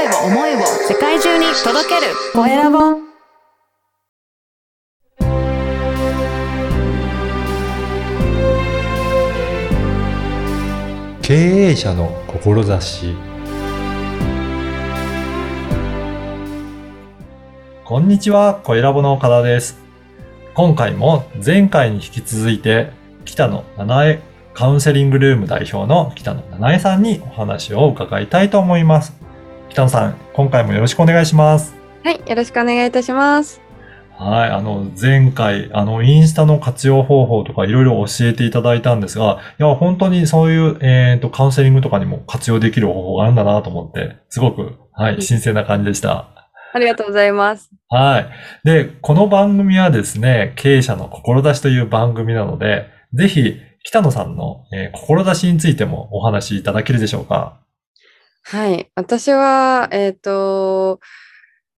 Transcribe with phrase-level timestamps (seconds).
[0.00, 2.78] 声を思いを世界中に届けるコエラボ
[11.20, 13.14] 経営者の志
[17.84, 19.78] こんにちは、コエラボの岡田です。
[20.54, 22.92] 今回も前回に引き続いて、
[23.26, 24.18] 北野七重
[24.54, 29.19] カウンセリングルーム代表の北野七重さんにお話を伺いたいと思います。
[29.70, 31.74] 北野さん、今回もよろしくお願いします。
[32.04, 33.60] はい、よろしくお願いいたします。
[34.18, 46.50] はい、あの、前回、あの、インスタの活用方法とかいろいろ教えていただいたんですが、いや、本当にそういう、えっ、と、カウンセリングとかにも活用できる方法があるんだなと思って、すごく、はい、新鮮な感じでした。
[46.72, 47.70] ありがとうございます。
[47.88, 48.28] はい。
[48.64, 57.60] で、この番組はですね、経営者の志という番組なので、ぜひ、北野さんの、えー志についてもお話しいただけるでしょうか？
[58.42, 61.00] はい、私は、えっ、と、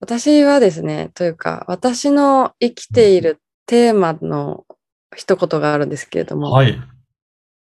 [0.00, 4.64] 私はですね、というか、私の生きているテーマの
[5.16, 6.78] 一言があるんですけれども、はい。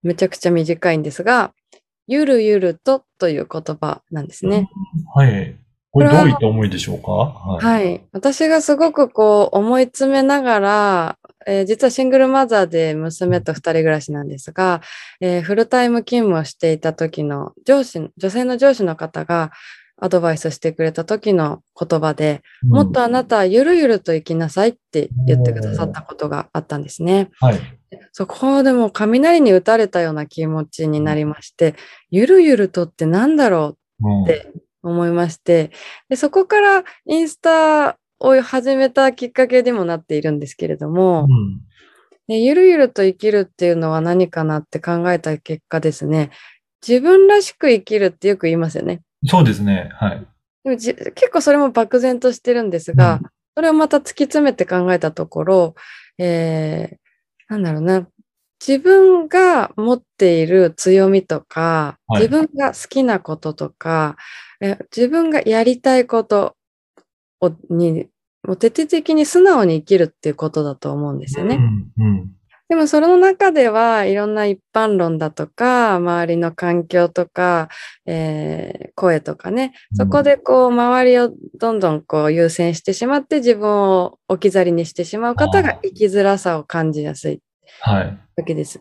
[0.02, 1.52] めちゃくちゃ短いんですが、
[2.06, 4.68] ゆるゆるとという言葉なんですね。
[5.14, 5.56] はい。
[5.90, 7.10] これどういった思いでしょうか？
[7.12, 7.84] はい。
[7.84, 8.04] はい。
[8.12, 11.18] 私がすごくこう思い詰めながら、
[11.48, 14.82] えー実はシングルマザーで娘と二人暮らしなんですが、
[15.20, 19.50] えーフルタイム勤務をしていた時の上司、女性の上司の方が
[20.00, 27.30] アドバイスしてくれた時の言葉で、うんもっとあなたはゆるゆると生きなさいって言ってくださったことがあったんですね。
[27.40, 27.58] はい。
[28.12, 31.74] そこでも雷に打たれたような気持ちになりまして、
[32.10, 35.70] ゆるゆるとってなんだろううんって思いまして、
[36.08, 41.60] でそこからインスタを始めたきっかけにもなっているんですけれども、うん
[42.28, 46.30] でゆるゆると生きるっていうのは何かなって考えた結果ですね、
[46.86, 49.00] 自分らしく生きるってよく言いますよね。
[49.26, 49.88] そうですね。
[49.94, 50.26] はい。
[50.62, 55.74] でもじ結構それも漠然としてるんですが、うんそれをまた突き詰めて考えたところ、
[56.16, 58.06] えー、なんだろうな、
[58.64, 64.16] 自分が持っている強みとか、はい自分が好きなこととか、
[64.60, 66.54] え自分がやりたいこと
[67.40, 68.06] をに、
[68.46, 71.56] もう徹底的に素直に生きるっていうことだと思うんですよね。
[71.56, 72.04] うん。
[72.04, 72.30] うん。
[72.68, 77.68] でもその中ではいろんな一般論だとか、周りの環境とか、
[78.06, 87.40] えー声とかね、そこでこう周りをどんどんこう優先してしまって自分を置き去りにしてしまう方あが生きづらさを感じやすい
[87.80, 88.18] はい。
[88.36, 88.80] わけです。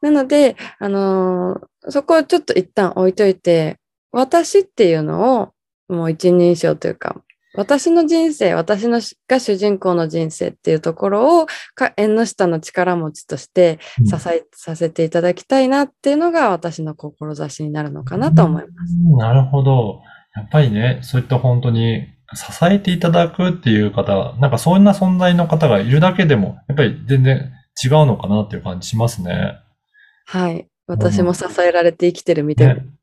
[0.00, 3.78] なので、あのーそこをちょっと一旦置いといて、
[4.10, 5.52] 私っていうのを
[5.88, 7.16] もう一人称というか、
[7.58, 18.94] 私の人生、私のしが主人公の人生っていうところをか縁の下の力持ちとしてうん支えさせていただきたいなっていうのが私の志になるのかなと思います。
[19.12, 20.02] うんなるほど。
[20.36, 27.50] やっぱりね、そういった本当に支えていただくっていう方、なんかそんな存在の方がいるだけでも、やっぱり全然
[27.84, 29.58] 違うのかなっていう感じしますね。
[30.26, 30.68] はい。
[30.86, 32.97] 私も支えられて生きてるみたいなね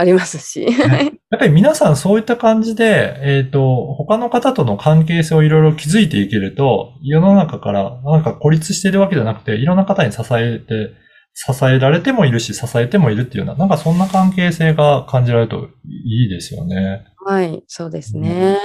[0.00, 0.64] ありますし。
[0.64, 10.94] ね やっぱり皆さんそういった感じで、えっ、と、他の方との関係性をいろいろ築いていけると、世の中からなんか孤立しているわけじゃなくて、いろんな方に支えて、
[11.34, 17.04] 支えられてもいるし、支えてもいるっていうような、なんかそんな関係性が感じられるといいですよね。
[17.26, 18.56] はい、そうですね。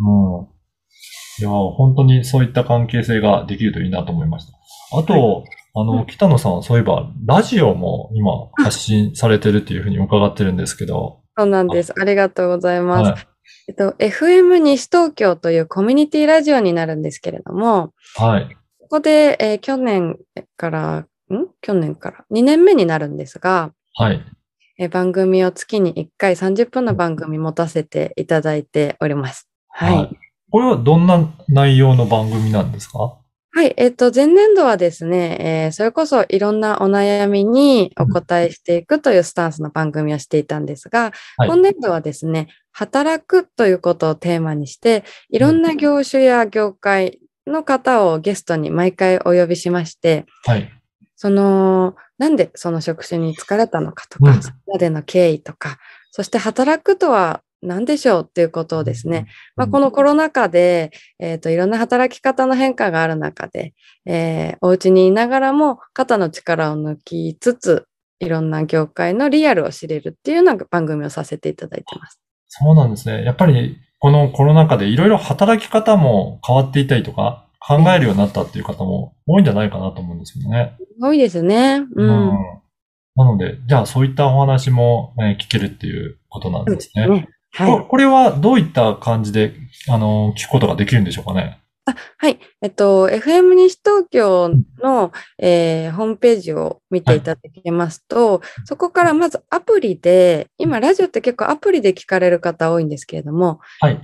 [0.00, 0.10] う
[0.42, 0.46] ん。
[1.38, 4.98] いや、本当にそういった関係性ができるといいなと思いました。
[4.98, 5.44] あと、
[5.76, 11.92] あの、うん北野さんはそういえば、ラジオも今発信されてるっていうふうに伺ってるんですけど、そうなんです。
[12.00, 13.10] ありがとうございます。
[13.10, 13.28] はい。
[13.68, 18.56] えっと、FM 西東京というコミュニティラジオになるんですけれども、はい。
[18.80, 20.16] ここで、えー去年
[20.56, 21.06] から、ん？
[21.60, 24.20] 去年から？2年目になるんですが、はい。
[24.78, 29.48] えー番組を月に1回30分の番組持たせていただいております。
[29.68, 30.16] はい。
[30.50, 33.16] これはどんな内容の番組なんですか？
[33.56, 33.74] はい。
[33.76, 50.68] えっと、前年度はですね、えーそれこそいろんなお悩みにお答えしていくというスタンスの番組をしていたんですが、はい今年度はですね、働くということをテーマにして、いろんな業種や業界の方をゲストに毎回お呼びしまして、はい。
[51.14, 55.78] その、なんでその職種に疲れたのかとか、うんそれまでの経緯とか、
[56.10, 59.26] そして働くとは何でしょうっていうことをですね、
[59.56, 63.74] まあ、このコロナ禍で、えっ、と、いろんな働き方の変化がある中で、
[64.06, 67.86] えーお家にいながらも肩の力を抜きつつ、
[68.20, 72.20] いろんな業界のリアルを知れるっていうような番組をさせていただいてます。
[72.48, 73.24] そうなんですね。
[73.24, 80.76] やっぱり、このコロナ禍でいろいろ働き方も変わっていたりとか、考えるようになったっていう方も多いんじゃないかなと思うんですよね。
[81.00, 81.82] 多いですね。
[81.96, 82.30] うん。
[83.16, 87.08] なので、じゃあそういったお話も、えー聞けるっていうことなんですね。
[87.08, 87.70] ねはい。
[87.70, 89.54] ここれはどういった感じで、
[89.88, 91.60] あの、聞くことができるんでしょうかね？
[92.16, 92.38] はい。
[92.62, 94.50] えっと、FM 西東京
[94.82, 104.00] の、えーホームページを見ていただけますと、そこからまずアプリで、今ラジオって結構アプリで聞かれる方多いんですけれども、はい。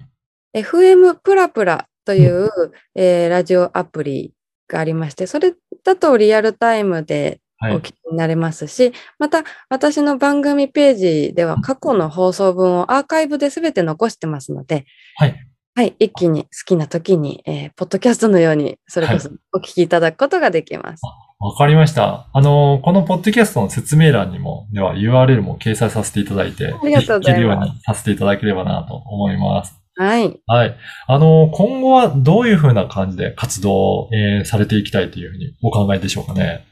[0.54, 2.50] FM プラプラという、
[2.94, 4.34] えーラジオアプリ
[4.68, 7.40] がありまして、それだとリアルタイムではい。
[7.62, 14.86] お聞きになれますし、また私の番組ページでは過去の放送分をアーカイブで全て残してますので、
[15.16, 15.36] はい。
[15.76, 21.02] はい、一気に好きな時に、えーポッドキャストのように、それこそお聞きいただくことができます。
[21.38, 22.28] わかりました。
[22.34, 29.74] あの、このポッドキャストの説明欄にも、では URL も掲載させていただいて、ありがとうございまするようにさせていただければなと思います。
[29.96, 30.38] はい。
[30.46, 30.76] はい。
[31.06, 36.66] あの、今後はどういうふうな感じで活動を、えーされていきたいというふうにお考えでしょうかね。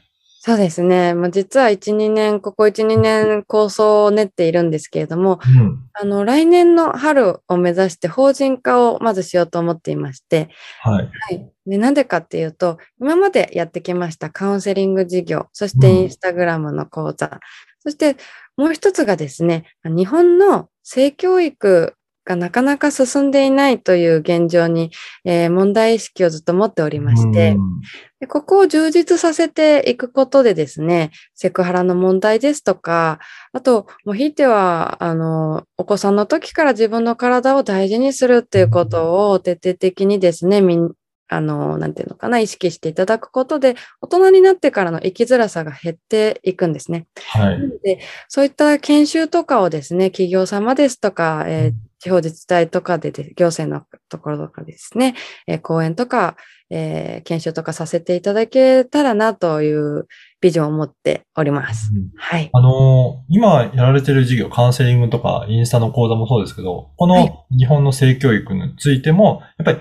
[0.49, 1.13] そうですね。
[1.13, 5.77] まあ、実は1、2年、ここ1、2年構想を練っているんですけれども、うん。
[5.93, 10.49] あの、来年の春を目指して法人化をまずしようと思っていまして、
[10.81, 11.05] はい。
[11.05, 11.51] はい。
[11.67, 17.39] で、なんでかっていうと、今までやってきましたカウンセリング事業、そしてうんインスタグラムの講座、
[17.83, 18.17] そして
[18.57, 21.93] もう一つがですね、日本の性教育
[22.29, 24.91] がなかなか進んでいないという現状に、
[25.25, 27.79] えー問題意識をずっと持っておりまして、うん
[28.19, 33.19] でここを充実させていくことでですね、セクハラの問題ですとか、
[33.53, 40.91] あと、もうひいては、あの、お子さんの時から自分の体を大事にするっていうことを徹底的にですね、みん、
[41.29, 47.07] あの、なんていうのかな、意識していただくことで、大人になってからの生きづらさが減っていくんですね。
[47.31, 47.79] はい。
[47.83, 55.15] で、そういった研修とかをですね、企業様ですとか、えー地方自治体とかでで、行政のところとかですね、
[55.47, 56.35] えー講演とか、
[56.69, 60.07] えー研修とかさせていただけたらなという
[60.41, 61.91] ビジョンを持っております。
[61.93, 62.49] うんはい。
[62.53, 69.79] あの、今やられてる授業、カウンセリングとかインスタの講座もそうですけど、こはいの日本の性教育についても、やっぱり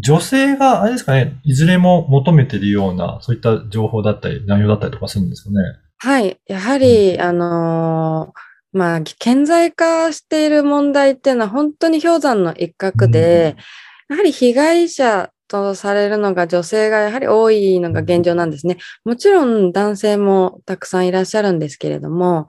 [0.00, 5.56] 女性が、あれですかね、いずれも求めているような、そういった情報だったり、内容だったりとかするんですかね？
[5.98, 6.38] はい。
[6.48, 13.56] やはり、あのーまあ、顕在化している問題っていうのは本当に氷山の一角で、
[14.08, 18.78] やはり被害者とされるのが女性がやはり多いのが現状なんですね。
[19.04, 22.48] もちろん男性もたくさんいらっしゃるんですけれども、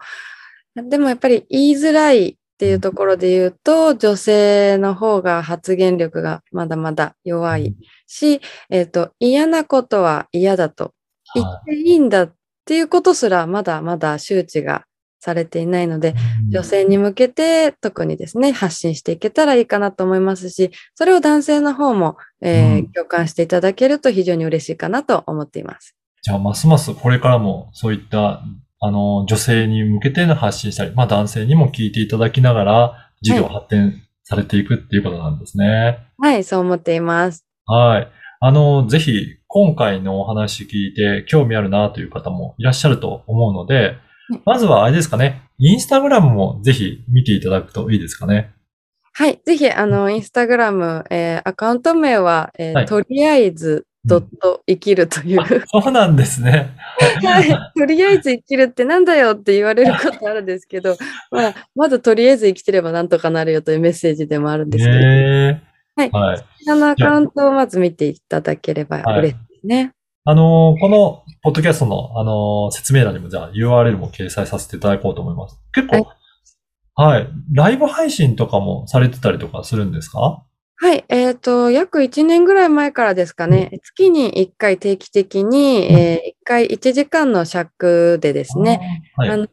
[0.75, 7.75] でもやっぱり言いづらいっていうところで言うと、女性の方が発言力がまだまだ弱い
[8.07, 8.39] し、
[8.69, 10.93] えっ、と、嫌なことは嫌だと
[11.35, 12.33] 言はっていいんだっ
[12.65, 14.85] ていうことすらまだまだ周知が
[15.23, 16.15] されていないので、
[16.49, 16.51] い。
[16.51, 25.95] 女性に向けて特にですね、発信していけたらいいかなと思いますし、それを男性の方も、えーうん共感していただけると非常に嬉しいかなと思っています。
[26.21, 28.41] じゃあ、ますますこれからもそういった、
[28.79, 35.99] あの、女性に向けての発信したり、まあ男性にも聞いていただきながら、事業発展されていくっていうことなんですね。
[36.17, 37.45] はい、そう思っています。
[37.65, 38.07] はい。
[38.41, 43.97] あの、ぜひ、今回のお話聞いて興味あるなという方もいらっしゃると思うのでうん、
[44.45, 48.51] まずはあれですかね、インスタグラムもぜひ見ていただくといいですかね。
[49.15, 55.47] はい、ぜひ、あの、インスタグラム、えーアカウント名は、えーはいとりあえず、ドット生きるという、あ
[55.81, 56.71] そうなんですね。
[57.23, 57.49] はい。
[57.77, 60.97] とりあえず生きるってなんだよって言われることあるんですけど、
[61.31, 65.63] まあ、まずとりあえず生きてればなんとかなるよというメッセージでもあるんですけど、ね
[65.95, 66.37] はいはい。
[66.37, 69.92] こちらのアカウントをまず見ていただければはい嬉しいですね。
[70.25, 75.59] あの、この、ポッドキャストの、あの、説明欄にも、じゃあ URL も掲載させていただこうと思います。
[75.73, 76.07] 結構、
[76.95, 77.28] はい。
[77.52, 80.45] ライブ配信とかもされてたりとかするんですか？
[80.78, 85.95] はい、えっ、と、約1年ぐらい前からですかね、月に1回定期的に、うん。
[85.95, 89.30] え1回1時間の尺でですね、はい。
[89.30, 89.47] あの、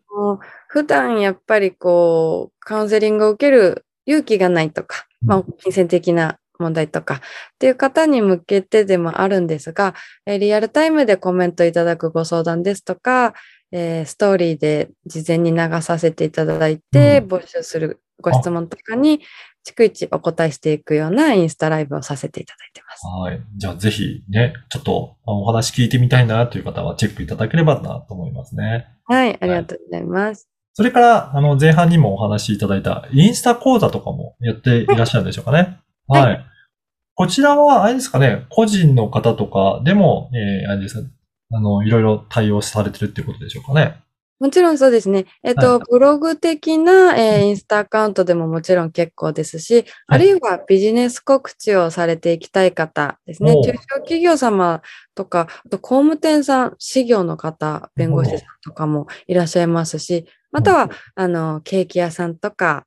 [0.69, 7.21] 普段やっぱりこう、カウンセリングを受ける勇気がないとか、まあ、金銭的な問題とかっ
[7.59, 9.95] ていう方に向けてでもあるんですが、
[10.27, 13.35] えーリアルタイムでコメントいただくご相談ですとか、
[13.73, 19.21] えーストーリーで事前に流させていただいて、うん募集するご質問とかに、
[19.67, 23.07] 逐一お答えしていくようなインスタライブをさせていただいてます。
[23.07, 23.43] はい。
[23.57, 28.89] じゃあぜひね、ちょっとあお話聞いてみたいなという方はチェックいただければなと思いますね。
[29.05, 30.49] はい、ありがとうございます。
[30.73, 35.79] それから、あの、前半にもお話しいただいたインスタ講座とかもやっていらっしゃるんでしょうかね。
[36.07, 36.47] はいはい。
[37.21, 41.07] こちらは、あれですかね、個人の方とかでも、えー、あれですか、
[41.53, 44.01] あの、いろいろ対応されてるってことでしょうかね。
[44.39, 45.27] もちろんそうですね。
[45.43, 53.53] えっと、はブログ的な、えーインスタアカウントでももちろん結構ですし、あるいはビジネス告知をされていきたい方ですね。
[53.53, 54.81] 中小企業様
[55.15, 62.87] とか、あと工務店さん、事業の方、弁護士さんとかもいらっしゃいますし、または、あの、ケーキ屋さんとか、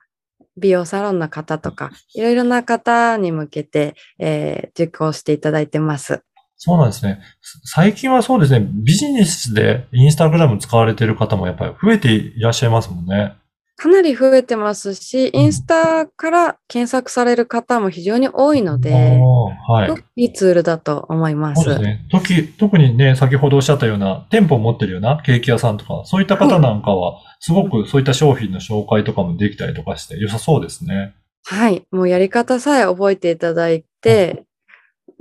[0.57, 6.23] 美容サロンの方とか、いろいろな方に向けて、えー受講していただいてます。
[6.57, 7.19] そうなんですね。
[7.65, 13.35] 最近はそうですね、ビジネスでインスタグラム使われている方もやっぱり増えていらっしゃいますもんね。
[13.83, 19.19] かなり増えてますし、インスタから検索される方も非常に多いので、
[19.67, 20.21] はい。
[20.21, 21.63] いいツールだと思います。
[21.63, 22.05] そうですね。
[22.09, 31.13] 時、特にね、先ほどおっしゃったような、店舗を持ってるようなケーキ屋さんとか、そういった方なんかは、すごくそういった商品の紹介とかもできたりとかして良さそうですね。
[31.43, 31.83] はい。
[31.91, 34.45] もうやり方さえ覚えていただいて、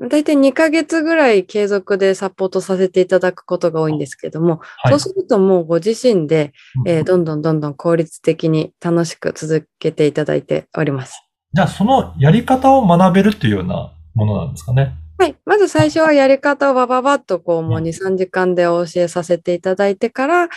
[0.09, 4.99] だいたい2ヶ月ぐらい継続でサポートさせていただくことが多いんですけども、はいそう。
[4.99, 6.53] するともうご自身で、
[6.85, 11.21] うんえーどんどんどんどん効率的に楽しく続けていただいております。
[11.53, 14.95] じゃあ、そのやり方を学べるっていうようなものなんですかね。
[15.19, 15.37] はい。
[15.45, 20.49] まず最初はやり方をバババッとこうもううん2、3時間でお教えさせていただいてから、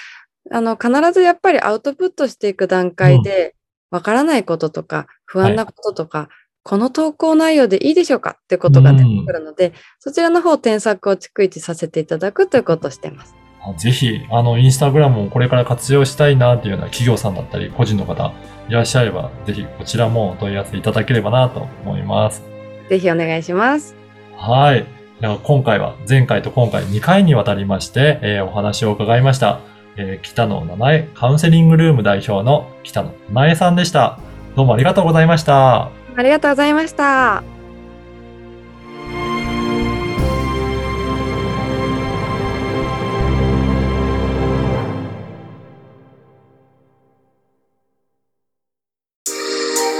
[0.51, 3.55] あの、必ずやっぱりアウトプットしていく段階で、
[3.91, 6.29] わからないこととか、不安なこととか、
[6.65, 13.35] この投稿内容でいいでしょうかっていうことが出てくるので、そちらの方添削を逐一させていただくということをしています。
[13.61, 18.33] あぜひ、あの、インスタグラムをこれから活用したいなっていうような企業さんだったり、個人の方
[18.67, 22.43] いらっしゃれば、ぜひこちらもお問い合わせいただければなと思います。
[22.89, 23.95] ぜひお願いします。
[24.35, 24.87] はい。
[25.21, 29.59] では今回は前回と今回2回にわたりまして、えーお話を伺いました。
[29.97, 34.17] えー北野七重カウンセリングルーム代表の北野七重さんでした。
[34.55, 36.04] どうもありがとうございました。
[36.17, 37.43] ありがとうございました。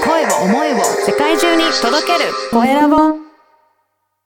[0.04, 3.25] 声を思いを世界中に届ける声ラボ